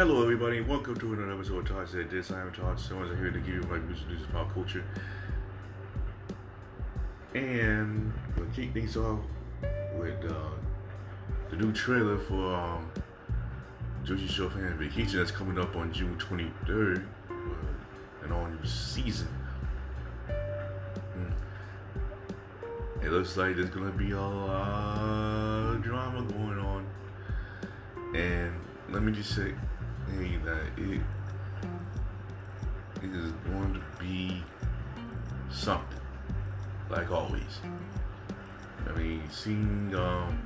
Hello, 0.00 0.22
everybody. 0.22 0.62
Welcome 0.62 0.98
to 0.98 1.12
another 1.12 1.34
episode 1.34 1.58
of 1.58 1.76
Todd 1.76 1.86
Said 1.86 2.10
This. 2.10 2.30
I 2.30 2.40
am 2.40 2.50
Todd 2.52 2.80
Simmons. 2.80 3.10
I'm 3.10 3.18
here 3.18 3.30
to 3.30 3.38
give 3.38 3.56
you 3.56 3.62
my 3.64 3.76
music 3.80 4.08
news 4.08 4.22
pop 4.32 4.50
culture. 4.54 4.82
And 7.34 8.10
we'll 8.34 8.46
kick 8.46 8.72
things 8.72 8.96
off 8.96 9.18
with 9.98 10.24
uh, 10.24 10.52
the 11.50 11.56
new 11.56 11.70
trailer 11.74 12.16
for 12.16 12.54
um, 12.54 12.90
Jersey 14.02 14.26
Shore 14.26 14.48
Fan 14.48 14.78
Vacation 14.78 15.18
that's 15.18 15.30
coming 15.30 15.58
up 15.58 15.76
on 15.76 15.92
June 15.92 16.16
23rd. 16.16 17.04
Uh, 17.28 18.24
an 18.24 18.32
all 18.32 18.46
new 18.46 18.64
season. 18.64 19.28
Mm. 21.14 21.34
It 23.04 23.10
looks 23.10 23.36
like 23.36 23.54
there's 23.54 23.68
gonna 23.68 23.90
be 23.90 24.12
a 24.12 24.18
lot 24.18 25.74
of 25.74 25.82
drama 25.82 26.22
going 26.22 26.58
on. 26.58 26.86
And 28.14 28.54
let 28.88 29.02
me 29.02 29.12
just 29.12 29.36
say 29.36 29.52
hey, 30.18 30.36
that 30.44 30.62
it, 30.76 31.00
is 33.02 33.32
going 33.32 33.74
to 33.74 33.82
be 34.02 34.42
something, 35.50 36.00
like 36.90 37.10
always. 37.10 37.60
I 38.86 38.98
mean, 38.98 39.22
seeing 39.30 39.94
um, 39.94 40.42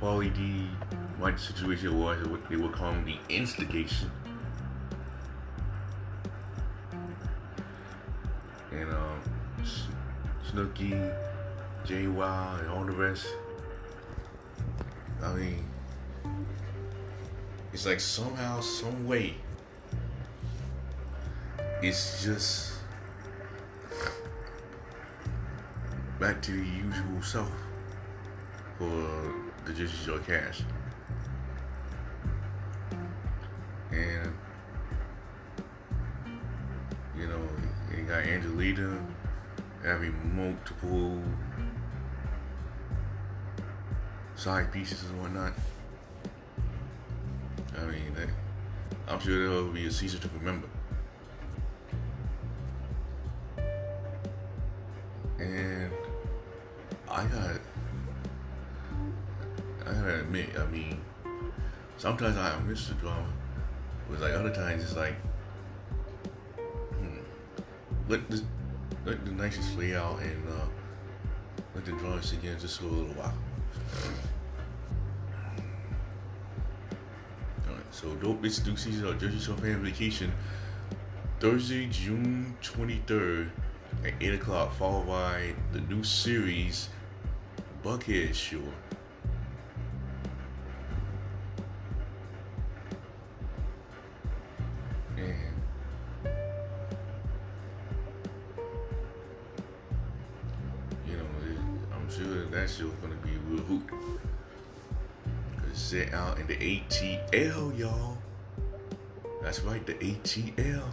Pauly 0.00 0.34
D, 0.34 0.68
what 1.18 1.38
situation 1.38 1.98
was, 1.98 2.26
what 2.28 2.48
they 2.48 2.56
were 2.56 2.70
calling 2.70 3.04
the 3.04 3.16
instigation. 3.28 4.10
And 8.72 8.90
um, 8.90 9.20
Snooki, 10.50 11.14
JWoww, 11.86 12.60
and 12.60 12.68
all 12.70 12.84
the 12.84 12.92
rest. 12.92 13.26
I 15.22 15.32
mean, 15.34 15.64
it's 17.72 17.86
like 17.86 18.00
somehow, 18.00 18.60
some 18.60 19.06
way, 19.06 19.34
it's 21.82 22.22
just 22.22 22.74
back 26.20 26.40
to 26.42 26.52
the 26.52 26.66
usual 26.66 27.22
self 27.22 27.50
for 28.78 29.34
the 29.64 29.72
Jersey 29.72 29.96
Shore 30.04 30.18
cash. 30.20 30.62
And 33.90 34.32
you 37.18 37.26
know, 37.26 37.48
you 37.96 38.04
got 38.04 38.24
Angelina 38.24 38.98
having 39.82 40.14
multiple 40.36 41.20
side 44.36 44.72
pieces 44.72 45.02
and 45.10 45.20
whatnot. 45.20 45.52
I 47.76 47.84
mean, 47.86 48.14
they, 48.14 48.26
I'm 49.08 49.20
sure 49.20 49.48
there'll 49.48 49.68
be 49.68 49.86
a 49.86 49.90
season 49.90 50.20
to 50.20 50.28
remember. 50.38 50.68
And 55.38 55.90
I 57.08 57.24
got, 57.24 57.60
I 59.86 59.92
gotta 59.92 60.20
admit, 60.20 60.50
I 60.58 60.66
mean, 60.66 61.00
sometimes 61.96 62.36
I 62.36 62.58
miss 62.60 62.88
the 62.88 62.94
drama, 62.94 63.26
but 64.08 64.20
like 64.20 64.34
other 64.34 64.54
times 64.54 64.82
it's 64.82 64.96
like, 64.96 65.14
hmm, 66.96 67.18
let 68.08 68.28
the 68.30 68.42
let 69.04 69.24
the 69.24 69.32
nicest 69.32 69.74
play 69.74 69.96
out 69.96 70.20
and 70.20 70.48
uh, 70.48 70.66
let 71.74 71.84
the 71.84 71.92
drama 71.92 72.22
sink 72.22 72.44
in 72.44 72.58
just 72.58 72.78
for 72.78 72.86
a 72.86 72.88
little 72.88 73.14
while. 73.14 73.34
So 77.92 78.14
don't 78.14 78.40
miss 78.40 78.58
the 78.58 78.70
new 78.70 78.76
season 78.76 79.06
of 79.06 79.20
Jersey 79.20 79.38
Shore 79.38 79.56
Fan 79.58 79.84
Vacation 79.84 80.32
Thursday, 81.40 81.86
June 81.88 82.56
23rd 82.62 83.50
at 84.02 84.14
8 84.18 84.34
o'clock, 84.34 84.72
followed 84.74 85.06
by 85.06 85.52
the 85.72 85.80
new 85.82 86.02
series 86.02 86.88
Buckhead 87.84 88.34
Shore. 88.34 88.60
And 95.18 95.36
you 101.06 101.16
know, 101.18 101.24
I'm 101.94 102.10
sure 102.10 102.46
that 102.46 102.70
show's 102.70 102.90
gonna 103.02 103.14
be 103.16 103.32
real 103.48 103.62
hoot 103.64 103.86
set 105.92 106.14
out 106.14 106.38
in 106.38 106.46
the 106.46 106.56
ATL, 106.56 107.78
y'all. 107.78 108.16
That's 109.42 109.60
right, 109.60 109.84
the 109.84 109.92
ATL. 109.92 110.84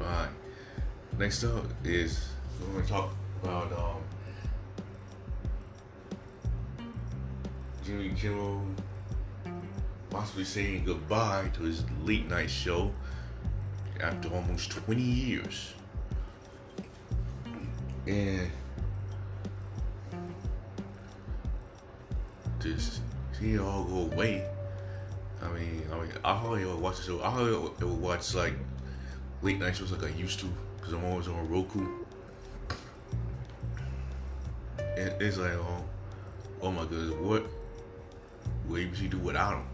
Alright. 0.00 0.30
Next 1.18 1.44
up 1.44 1.66
is 1.84 2.28
we're 2.58 2.80
gonna 2.80 2.86
talk 2.86 3.14
about 3.42 3.70
um, 3.72 4.00
Jimmy 7.84 8.14
Kimmel 8.16 8.62
possibly 10.08 10.44
saying 10.44 10.84
goodbye 10.86 11.50
to 11.52 11.64
his 11.64 11.84
late 12.04 12.26
night 12.30 12.48
show 12.48 12.90
after 14.00 14.30
almost 14.30 14.70
20 14.70 15.02
years. 15.02 15.74
And 18.06 18.50
just 22.62 23.00
see 23.38 23.54
it 23.54 23.60
all 23.60 23.84
go 23.84 24.12
away. 24.12 24.46
I 25.42 25.48
mean, 25.48 25.82
I 25.92 26.00
mean, 26.00 26.10
I 26.24 26.34
hardly 26.36 26.62
ever 26.62 26.76
watch 26.76 26.98
the 26.98 27.02
show. 27.02 27.22
I 27.22 27.30
hardly 27.30 27.70
ever 27.80 27.92
watch 27.92 28.34
like 28.34 28.54
late 29.42 29.58
night 29.58 29.76
shows 29.76 29.90
like 29.90 30.04
I 30.04 30.14
used 30.16 30.38
to 30.40 30.46
because 30.76 30.94
I'm 30.94 31.04
always 31.04 31.26
on 31.28 31.48
Roku. 31.48 31.86
And 34.78 35.20
it's 35.20 35.38
like, 35.38 35.52
oh, 35.52 35.84
oh 36.60 36.70
my 36.70 36.84
goodness, 36.84 37.14
what 37.18 37.44
will 38.68 38.76
ABC 38.76 39.10
do 39.10 39.18
without 39.18 39.54
him? 39.54 39.66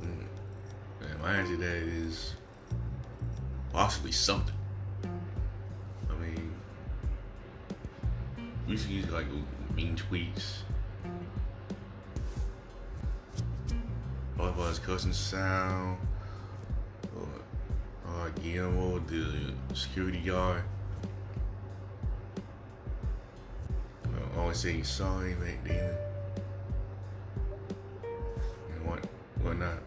Hmm. 0.00 1.04
And 1.06 1.20
my 1.20 1.34
answer 1.34 1.56
to 1.56 1.60
that 1.60 1.76
is 1.76 2.34
possibly 3.72 4.12
something. 4.12 4.54
I 6.10 6.14
mean, 6.14 6.52
we 8.66 8.76
see 8.76 9.02
like 9.02 9.26
mean 9.76 9.96
tweets 9.96 10.62
us 14.64 14.78
cousin 14.78 15.12
Sal, 15.12 15.98
uh, 17.16 18.08
uh, 18.08 18.28
Guillermo, 18.42 18.98
the 19.00 19.52
security 19.74 20.20
guard. 20.20 20.62
Uh, 24.06 24.40
always 24.40 24.58
saying 24.58 24.84
sorry 24.84 25.34
back 25.34 25.62
then. 25.64 25.94
And 28.72 28.86
what, 28.86 29.00
what 29.42 29.58
not. 29.58 29.78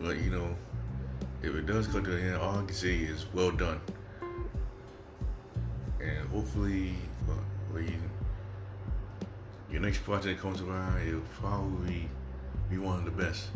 But, 0.00 0.16
you 0.16 0.30
know, 0.30 0.56
if 1.42 1.54
it 1.54 1.66
does 1.66 1.86
come 1.86 2.04
to 2.04 2.10
the 2.10 2.20
end, 2.20 2.36
all 2.36 2.58
I 2.58 2.64
can 2.64 2.74
say 2.74 2.96
is 2.96 3.24
well 3.32 3.52
done 3.52 3.80
hopefully, 6.32 6.94
uh, 7.28 7.78
you, 7.78 7.92
your 9.70 9.80
next 9.80 10.02
project 10.04 10.40
comes 10.40 10.60
around, 10.60 11.06
it'll 11.06 11.20
probably 11.40 12.08
be 12.70 12.78
one 12.78 12.98
of 12.98 13.04
the 13.04 13.10
best. 13.10 13.48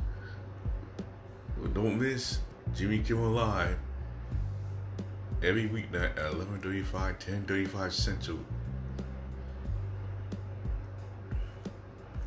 But 1.61 1.73
don't 1.75 1.99
miss 1.99 2.41
Jimmy 2.75 2.99
Kimmel 2.99 3.31
Live 3.31 3.79
every 5.43 5.69
weeknight 5.69 6.17
at 6.19 6.33
11:35, 6.33 7.19
10:35 7.19 7.93
Central 7.93 8.39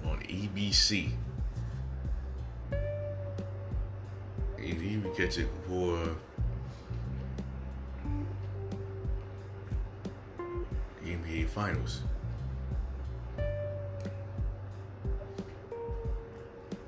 on 0.06 0.19
ABC. 0.24 1.12
And 4.57 4.81
you 4.81 5.01
can 5.01 5.15
catch 5.15 5.38
it 5.38 5.47
for 5.68 6.15
Finals. 11.50 12.01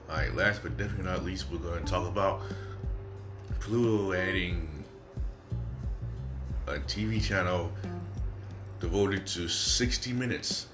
Alright, 0.10 0.36
last 0.36 0.62
but 0.62 0.78
definitely 0.78 1.06
not 1.06 1.24
least, 1.26 1.48
we're 1.52 1.58
going 1.58 1.84
to 1.84 1.90
talk 1.92 2.08
about 2.08 2.42
Pluto 3.60 4.14
adding 4.14 4.84
a 6.68 6.74
TV 6.74 7.24
channel 7.24 7.72
devoted 8.80 9.26
to 9.28 9.48
60 9.48 10.14
minutes. 10.14 10.68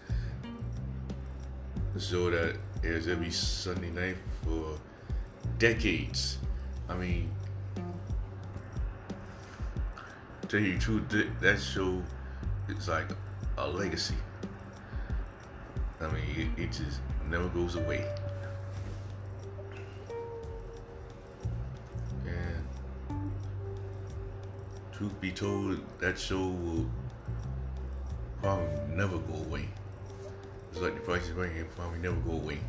So 1.97 2.29
that 2.29 2.57
airs 2.83 3.07
every 3.07 3.31
Sunday 3.31 3.89
night 3.89 4.17
for 4.43 4.77
decades. 5.59 6.37
I 6.89 6.95
mean, 6.95 7.31
tell 10.47 10.59
you 10.59 10.73
the 10.73 10.79
truth, 10.79 11.25
that 11.41 11.59
show 11.59 12.01
is 12.69 12.87
like 12.87 13.07
a 13.57 13.67
legacy. 13.67 14.15
I 15.99 16.07
mean, 16.07 16.53
it, 16.57 16.71
just 16.71 16.99
never 17.29 17.47
goes 17.49 17.75
away. 17.75 18.05
And 22.25 22.63
truth 24.91 25.19
be 25.19 25.31
told, 25.31 25.79
that 25.99 26.19
show 26.19 26.37
will 26.47 26.85
probably 28.41 28.95
never 28.95 29.17
go 29.17 29.33
away. 29.45 29.67
It's 30.71 30.81
like 30.81 30.93
the 30.93 31.01
price 31.01 31.23
is 31.23 31.31
right, 31.31 31.49
it 31.51 31.75
probably 31.75 31.99
never 31.99 32.17
go 32.17 32.33
away. 32.33 32.59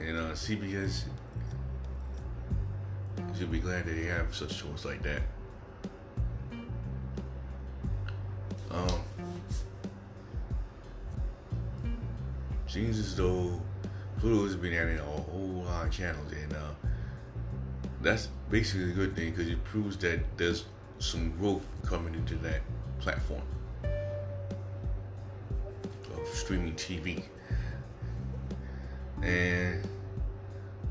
And 0.00 0.16
uh, 0.16 0.32
CBS 0.32 1.04
should 3.36 3.52
be 3.52 3.60
glad 3.60 3.84
that 3.86 3.94
they 3.94 4.06
have 4.06 4.34
such 4.34 4.54
shows 4.54 4.84
like 4.84 5.02
that. 5.02 5.22
Um, 8.78 9.00
as 12.76 13.16
though 13.16 13.60
Pluto 14.18 14.44
has 14.44 14.54
been 14.54 14.72
adding 14.72 14.98
a 14.98 15.02
whole 15.02 15.64
lot 15.64 15.86
of 15.86 15.92
channels, 15.92 16.30
and 16.32 16.52
uh, 16.52 16.70
that's 18.02 18.28
basically 18.50 18.90
a 18.90 18.94
good 18.94 19.16
thing 19.16 19.30
because 19.30 19.48
it 19.48 19.62
proves 19.64 19.96
that 19.98 20.20
there's 20.36 20.64
some 21.00 21.30
growth 21.38 21.64
coming 21.84 22.14
into 22.14 22.36
that 22.36 22.60
platform 23.00 23.42
of 26.16 26.28
streaming 26.32 26.74
TV. 26.74 27.22
And 29.22 29.88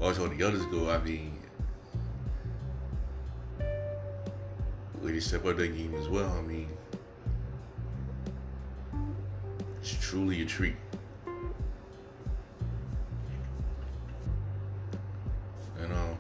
also 0.02 0.28
the 0.28 0.44
others 0.44 0.66
go, 0.66 0.90
I 0.90 0.98
mean, 1.00 1.38
they 5.02 5.20
step 5.22 5.46
up 5.46 5.58
their 5.58 5.68
game 5.68 5.96
as 5.96 6.10
well. 6.10 6.30
I 6.30 6.42
mean, 6.42 6.68
it's 9.94 10.06
truly 10.06 10.42
a 10.42 10.46
treat. 10.46 10.76
And 15.80 15.94
um, 15.94 16.18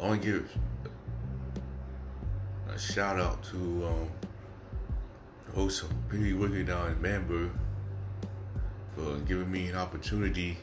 I 0.00 0.06
want 0.06 0.22
to 0.22 0.32
give 0.32 0.56
a 2.68 2.78
shout 2.78 3.20
out 3.20 3.42
to 3.44 3.56
um, 3.56 4.10
host 5.54 5.82
of 5.82 5.90
Piggly 6.08 6.36
Wiggly 6.36 6.64
down 6.64 6.88
in 6.88 7.00
Manburg 7.00 7.50
for 8.96 9.18
giving 9.20 9.50
me 9.50 9.68
an 9.68 9.76
opportunity 9.76 10.58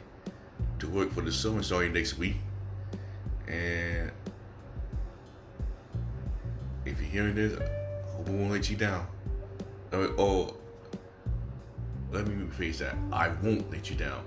to 0.80 0.90
work 0.90 1.12
for 1.12 1.22
the 1.22 1.32
summer 1.32 1.64
starting 1.64 1.94
next 1.94 2.18
week. 2.18 2.36
And 3.48 4.12
if 6.84 7.00
you're 7.00 7.10
hearing 7.10 7.36
this, 7.36 7.58
I 7.58 8.30
won't 8.30 8.52
let 8.52 8.70
you 8.70 8.76
down. 8.76 9.08
Or 9.94 10.54
let 12.12 12.28
me 12.28 12.36
rephrase 12.46 12.78
that. 12.80 12.96
I 13.12 13.30
won't 13.30 13.70
let 13.72 13.90
you 13.90 13.96
down. 13.96 14.24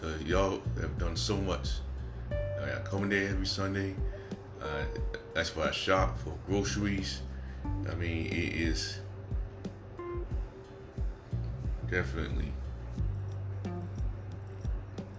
Cause 0.00 0.22
y'all 0.22 0.60
have 0.80 0.98
done 0.98 1.16
so 1.16 1.36
much. 1.36 1.68
I 2.30 2.80
come 2.84 3.04
in 3.04 3.08
there 3.10 3.28
every 3.28 3.46
Sunday. 3.46 3.94
Uh, 4.60 4.84
that's 5.34 5.54
why 5.56 5.68
I 5.68 5.70
shop 5.70 6.18
for 6.18 6.36
groceries. 6.46 7.22
I 7.90 7.94
mean, 7.94 8.26
it 8.26 8.54
is 8.54 8.98
definitely, 11.90 12.52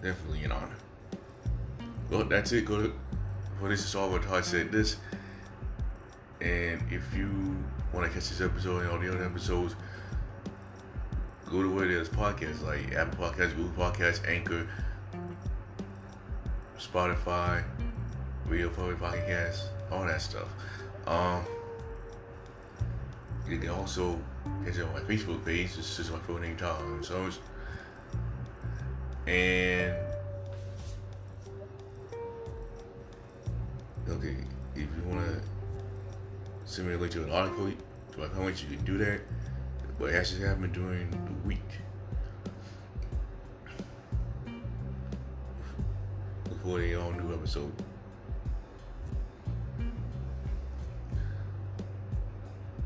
definitely 0.02 0.44
an 0.44 0.52
honor. 0.52 0.70
Well, 2.10 2.24
that's 2.26 2.52
it. 2.52 2.66
Go 2.66 2.92
for 3.60 3.70
this 3.70 3.86
is 3.86 3.96
all 3.96 4.10
what 4.10 4.24
Todd 4.24 4.46
said. 4.46 4.72
This, 4.72 4.98
and 6.42 6.82
if 6.92 7.14
you 7.16 7.56
want 7.94 8.06
to 8.06 8.14
catch 8.14 8.30
this 8.30 8.42
episode 8.42 8.84
and 8.84 8.92
all 8.92 9.00
the 9.00 9.10
other 9.10 9.24
episodes, 9.24 9.76
go 11.54 11.62
to 11.62 11.70
where 11.70 11.88
there's 11.88 12.10
podcasts 12.10 12.66
like 12.66 12.96
Apple 12.96 13.26
Podcasts, 13.26 13.56
Google 13.56 13.92
Podcasts, 13.92 14.28
Anchor, 14.28 14.68
Spotify, 16.80 17.64
Radio 18.48 18.70
Public 18.70 18.98
Podcasts, 18.98 19.66
all 19.92 20.04
that 20.04 20.20
stuff. 20.20 20.48
Um, 21.06 21.44
you 23.48 23.60
can 23.60 23.70
also 23.70 24.20
catch 24.66 24.78
it 24.78 24.82
on 24.82 24.94
my 24.94 25.02
Facebook 25.02 25.46
page. 25.46 25.70
It's 25.78 25.96
just 25.96 26.12
my 26.12 26.18
full 26.20 26.40
name, 26.40 26.58
Todd 26.58 27.06
Simmons. 27.06 27.38
And 29.28 29.94
okay, 34.10 34.38
if 34.74 34.82
you 34.82 35.04
want 35.06 35.24
to 35.24 35.40
send 36.66 36.88
me 36.88 36.96
a 36.96 36.98
link 36.98 37.12
to 37.12 37.24
an 37.24 37.32
article 37.32 37.72
to 38.14 38.20
my 38.20 38.28
comments, 38.30 38.64
you 38.64 38.76
can 38.76 38.84
do 38.86 38.98
that. 38.98 39.22
But 40.00 40.10
it 40.10 40.16
has 40.16 40.32
to 40.32 40.48
happen 40.48 40.72
during 40.72 41.10
the 41.12 41.48
week. 41.48 41.60
Before 46.46 46.80
the 46.80 46.96
all 46.96 47.12
new 47.12 47.34
episode. 47.34 47.72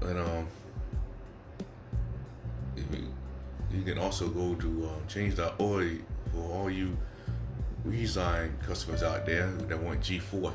And 0.01 0.19
um, 0.19 0.47
you, 2.75 2.85
you 3.73 3.83
can 3.83 3.97
also 3.97 4.29
go 4.29 4.55
to 4.55 4.67
um, 4.67 5.07
change.org 5.07 6.03
for 6.31 6.51
all 6.51 6.69
you 6.69 6.95
resign 7.83 8.55
customers 8.65 9.03
out 9.03 9.25
there 9.25 9.51
that 9.67 9.79
want 9.79 10.01
G4 10.01 10.53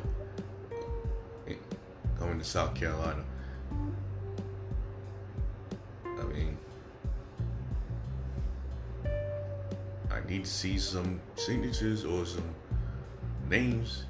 coming 2.19 2.38
to 2.38 2.44
South 2.44 2.75
Carolina. 2.75 3.25
Need 10.32 10.44
to 10.44 10.50
see 10.50 10.79
some 10.79 11.20
signatures 11.37 12.05
or 12.05 12.25
some 12.25 12.55
names. 13.49 14.05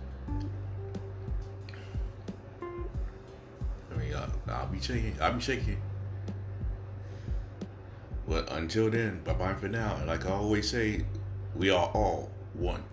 I 3.90 3.98
mean, 3.98 4.14
I, 4.14 4.28
I'll 4.52 4.66
be 4.68 4.78
checking. 4.78 5.14
I'll 5.20 5.32
be 5.32 5.40
checking. 5.40 5.82
But 8.28 8.50
until 8.52 8.88
then, 8.88 9.20
bye 9.24 9.34
bye 9.34 9.54
for 9.54 9.68
now. 9.68 9.96
And 9.96 10.06
like 10.06 10.26
I 10.26 10.30
always 10.30 10.70
say, 10.70 11.04
we 11.56 11.70
are 11.70 11.90
all 11.92 12.30
one. 12.54 12.84